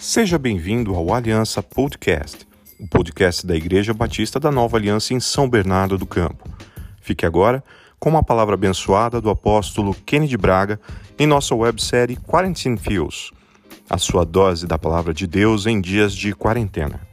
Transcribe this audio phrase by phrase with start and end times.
[0.00, 2.48] Seja bem-vindo ao Aliança Podcast,
[2.80, 6.48] o podcast da Igreja Batista da Nova Aliança em São Bernardo do Campo.
[7.02, 7.62] Fique agora
[7.98, 10.80] com uma palavra abençoada do apóstolo Kennedy Braga
[11.18, 13.30] em nossa websérie Quarantine Feels,
[13.90, 17.09] a sua dose da palavra de Deus em dias de quarentena.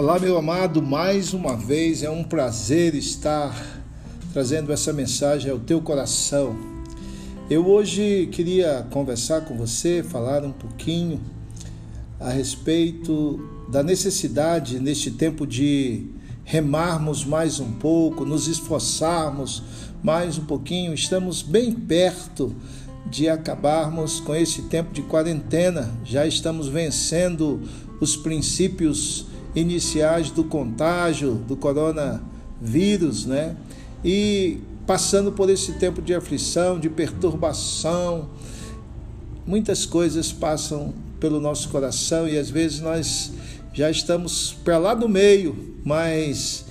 [0.00, 3.54] Olá, meu amado, mais uma vez é um prazer estar
[4.32, 6.56] trazendo essa mensagem ao teu coração.
[7.50, 11.20] Eu hoje queria conversar com você, falar um pouquinho
[12.18, 16.06] a respeito da necessidade neste tempo de
[16.44, 19.62] remarmos mais um pouco, nos esforçarmos
[20.02, 20.94] mais um pouquinho.
[20.94, 22.56] Estamos bem perto
[23.04, 25.92] de acabarmos com esse tempo de quarentena.
[26.06, 27.60] Já estamos vencendo
[28.00, 33.56] os princípios iniciais do contágio do coronavírus, né?
[34.04, 38.28] E passando por esse tempo de aflição, de perturbação,
[39.46, 43.32] muitas coisas passam pelo nosso coração e às vezes nós
[43.72, 46.64] já estamos para lá do meio, mas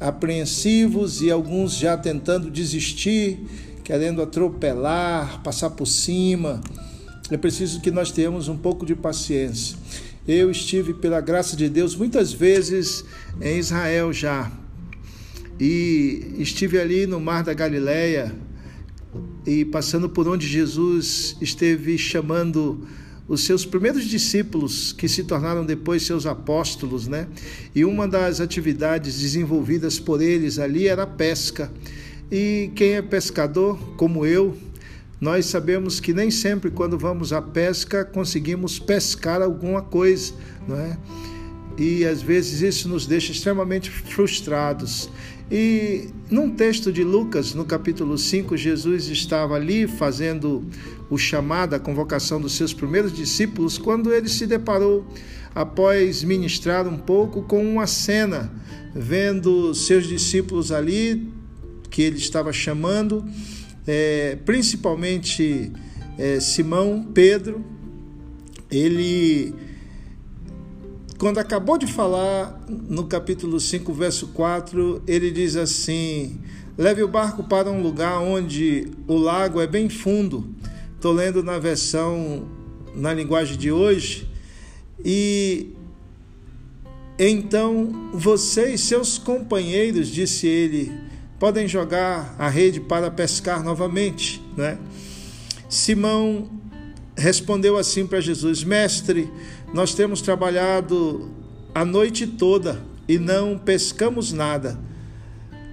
[0.00, 3.38] apreensivos e alguns já tentando desistir,
[3.82, 6.60] querendo atropelar, passar por cima.
[7.30, 9.76] É preciso que nós tenhamos um pouco de paciência.
[10.26, 13.04] Eu estive, pela graça de Deus, muitas vezes
[13.40, 14.50] em Israel já.
[15.60, 18.34] E estive ali no Mar da Galileia
[19.46, 22.86] e passando por onde Jesus esteve chamando
[23.28, 27.26] os seus primeiros discípulos, que se tornaram depois seus apóstolos, né?
[27.74, 31.70] E uma das atividades desenvolvidas por eles ali era a pesca.
[32.32, 34.56] E quem é pescador, como eu,
[35.24, 40.34] nós sabemos que nem sempre, quando vamos à pesca, conseguimos pescar alguma coisa,
[40.68, 40.98] não é?
[41.78, 45.08] E às vezes isso nos deixa extremamente frustrados.
[45.50, 50.62] E num texto de Lucas, no capítulo 5, Jesus estava ali fazendo
[51.08, 55.06] o chamado, a convocação dos seus primeiros discípulos, quando ele se deparou,
[55.54, 58.52] após ministrar um pouco, com uma cena,
[58.94, 61.32] vendo seus discípulos ali,
[61.88, 63.24] que ele estava chamando,
[63.86, 65.72] é, principalmente
[66.18, 67.64] é, Simão, Pedro,
[68.70, 69.54] ele,
[71.18, 76.40] quando acabou de falar no capítulo 5, verso 4, ele diz assim:
[76.76, 80.48] leve o barco para um lugar onde o lago é bem fundo.
[80.94, 82.48] Estou lendo na versão,
[82.94, 84.26] na linguagem de hoje,
[85.04, 85.70] e
[87.18, 90.90] então você e seus companheiros, disse ele,
[91.44, 94.78] podem jogar a rede para pescar novamente, né?
[95.68, 96.48] Simão
[97.14, 99.30] respondeu assim para Jesus: Mestre,
[99.74, 101.30] nós temos trabalhado
[101.74, 104.80] a noite toda e não pescamos nada.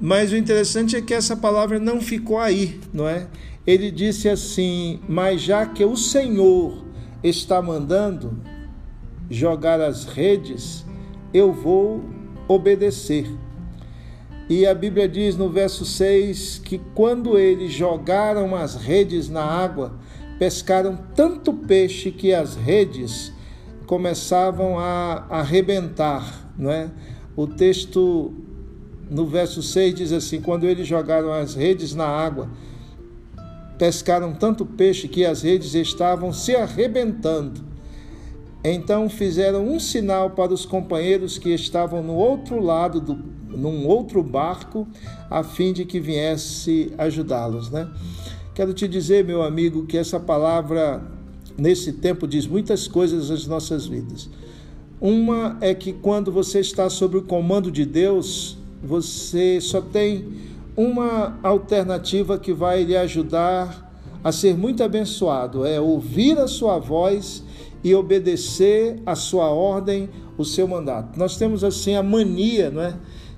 [0.00, 3.28] Mas o interessante é que essa palavra não ficou aí, não é?
[3.64, 6.84] Ele disse assim: Mas já que o Senhor
[7.22, 8.36] está mandando
[9.30, 10.84] jogar as redes,
[11.32, 12.02] eu vou
[12.48, 13.30] obedecer.
[14.52, 19.94] E a Bíblia diz no verso 6 que quando eles jogaram as redes na água,
[20.38, 23.32] pescaram tanto peixe que as redes
[23.86, 26.90] começavam a arrebentar, não é?
[27.34, 28.30] O texto
[29.08, 32.50] no verso 6 diz assim: quando eles jogaram as redes na água,
[33.78, 37.64] pescaram tanto peixe que as redes estavam se arrebentando.
[38.62, 44.22] Então fizeram um sinal para os companheiros que estavam no outro lado do num outro
[44.22, 44.86] barco,
[45.30, 47.88] a fim de que viesse ajudá-los, né?
[48.54, 51.02] Quero te dizer, meu amigo, que essa palavra
[51.56, 54.28] nesse tempo diz muitas coisas às nossas vidas.
[55.00, 60.28] Uma é que quando você está sob o comando de Deus, você só tem
[60.76, 63.90] uma alternativa que vai lhe ajudar
[64.22, 67.42] a ser muito abençoado, é ouvir a sua voz
[67.82, 71.18] e obedecer a sua ordem, o seu mandato.
[71.18, 72.94] Nós temos assim a mania, não é,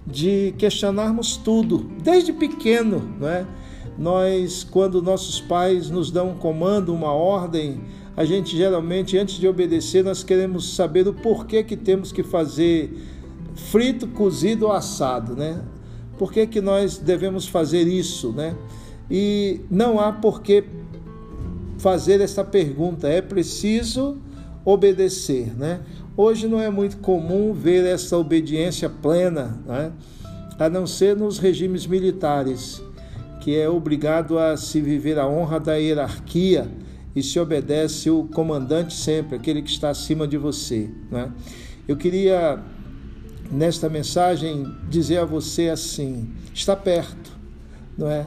[0.06, 3.47] de questionarmos tudo, desde pequeno, não é?
[3.97, 7.81] Nós, quando nossos pais nos dão um comando, uma ordem,
[8.17, 12.93] a gente geralmente, antes de obedecer, nós queremos saber o porquê que temos que fazer
[13.55, 15.62] frito, cozido ou assado, né?
[16.19, 18.55] Por que, que nós devemos fazer isso, né?
[19.11, 20.65] E não há por que
[21.79, 24.19] fazer essa pergunta, é preciso
[24.65, 25.81] obedecer, né?
[26.17, 29.93] Hoje não é muito comum ver essa obediência plena, né?
[30.57, 32.81] a não ser nos regimes militares,
[33.41, 36.71] que é obrigado a se viver a honra da hierarquia
[37.17, 40.89] e se obedece o comandante sempre, aquele que está acima de você.
[41.11, 41.33] Né?
[41.89, 42.63] Eu queria
[43.51, 47.33] nesta mensagem dizer a você assim: está perto,
[47.99, 48.25] não é?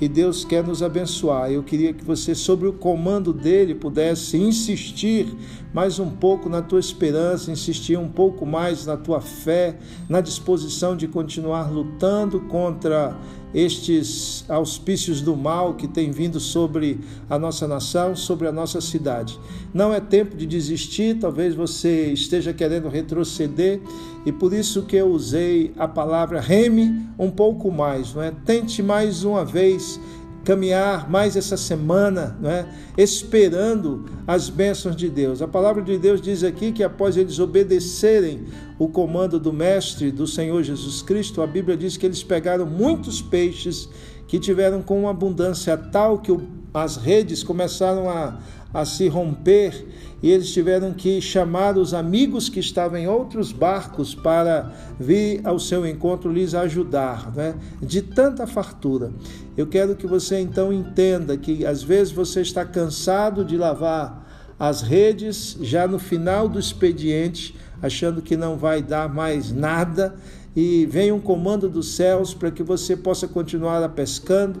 [0.00, 1.50] E Deus quer nos abençoar.
[1.50, 5.26] Eu queria que você, sobre o comando dele, pudesse insistir
[5.72, 9.78] mais um pouco na tua esperança, insistir um pouco mais na tua fé,
[10.08, 13.16] na disposição de continuar lutando contra
[13.56, 19.40] estes auspícios do mal que tem vindo sobre a nossa nação, sobre a nossa cidade.
[19.72, 23.80] Não é tempo de desistir, talvez você esteja querendo retroceder
[24.26, 28.30] e por isso que eu usei a palavra reme um pouco mais, não é?
[28.44, 29.98] Tente mais uma vez
[30.46, 32.66] caminhar mais essa semana, é?
[32.96, 35.42] esperando as bênçãos de Deus.
[35.42, 38.44] A palavra de Deus diz aqui que após eles obedecerem
[38.78, 43.20] o comando do Mestre, do Senhor Jesus Cristo, a Bíblia diz que eles pegaram muitos
[43.20, 43.88] peixes
[44.28, 46.30] que tiveram com uma abundância tal que
[46.76, 48.38] as redes começaram a,
[48.72, 49.86] a se romper
[50.22, 54.70] e eles tiveram que chamar os amigos que estavam em outros barcos para
[55.00, 57.54] vir ao seu encontro lhes ajudar, né?
[57.80, 59.10] de tanta fartura.
[59.56, 64.82] Eu quero que você então entenda que às vezes você está cansado de lavar as
[64.82, 70.14] redes já no final do expediente, achando que não vai dar mais nada,
[70.54, 74.60] e vem um comando dos céus para que você possa continuar a pescando,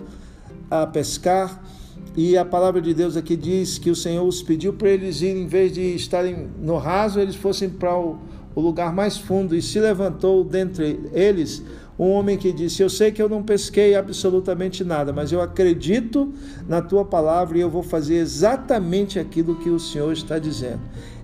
[0.70, 1.75] a pescar
[2.14, 5.42] e a palavra de Deus aqui diz que o Senhor os pediu para eles irem,
[5.42, 8.18] em vez de estarem no raso, eles fossem para o,
[8.54, 9.54] o lugar mais fundo.
[9.54, 11.62] E se levantou dentre eles
[11.98, 16.32] um homem que disse: Eu sei que eu não pesquei absolutamente nada, mas eu acredito
[16.68, 20.80] na tua palavra e eu vou fazer exatamente aquilo que o Senhor está dizendo.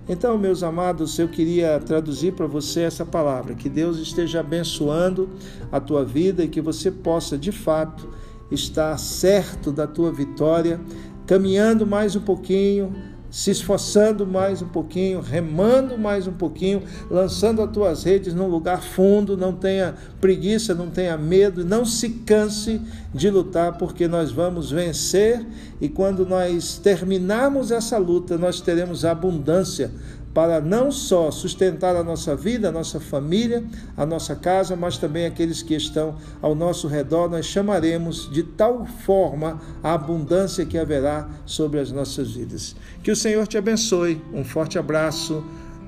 [0.07, 5.29] Então, meus amados, eu queria traduzir para você essa palavra: que Deus esteja abençoando
[5.71, 8.09] a tua vida e que você possa, de fato,
[8.53, 10.79] estar certo da tua vitória,
[11.25, 12.93] caminhando mais um pouquinho,
[13.33, 18.83] se esforçando mais um pouquinho, remando mais um pouquinho, lançando as tuas redes num lugar
[18.83, 22.79] fundo, não tenha preguiça, não tenha medo, não se canse
[23.11, 25.43] de lutar, porque nós vamos vencer.
[25.81, 29.89] E quando nós terminarmos essa luta, nós teremos abundância
[30.33, 33.63] para não só sustentar a nossa vida, a nossa família,
[33.95, 38.85] a nossa casa, mas também aqueles que estão ao nosso redor, nós chamaremos de tal
[38.85, 42.75] forma a abundância que haverá sobre as nossas vidas.
[43.03, 44.19] Que o Senhor te abençoe.
[44.33, 45.43] Um forte abraço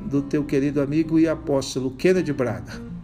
[0.05, 2.95] do teu querido amigo e apóstolo Kennedy Braga.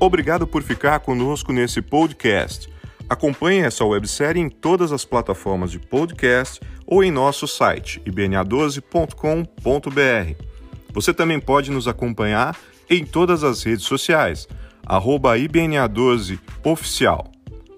[0.00, 2.77] Obrigado por ficar conosco nesse podcast.
[3.08, 10.44] Acompanhe essa websérie em todas as plataformas de podcast ou em nosso site ibna12.com.br.
[10.92, 12.56] Você também pode nos acompanhar
[12.90, 14.48] em todas as redes sociais,
[14.84, 17.30] arroba IBNA12 Oficial.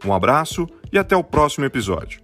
[0.04, 2.20] Um abraço e até o próximo episódio.